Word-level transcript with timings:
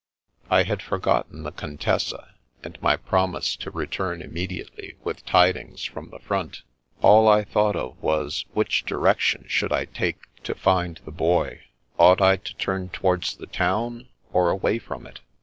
I 0.49 0.63
had 0.63 0.81
forgotten 0.81 1.43
the 1.43 1.51
Contessa, 1.51 2.33
and 2.63 2.81
my 2.81 2.97
promise 2.97 3.55
to 3.57 3.69
return 3.69 4.23
immediately 4.23 4.95
with 5.03 5.23
tidings 5.27 5.83
from 5.83 6.09
the 6.09 6.17
front. 6.17 6.63
All 7.03 7.27
I 7.27 7.43
thought 7.43 7.75
of 7.75 8.01
was, 8.01 8.45
which 8.53 8.83
direction 8.83 9.45
should 9.47 9.71
I 9.71 9.85
take 9.85 10.21
to 10.41 10.55
find 10.55 10.99
the 11.05 11.11
Boy. 11.11 11.65
Ought 11.99 12.19
I 12.19 12.37
to 12.37 12.55
turn 12.55 12.89
towards 12.89 13.37
the 13.37 13.45
town 13.45 14.09
or 14.33 14.49
away 14.49 14.79
from 14.79 15.05
it 15.05 15.19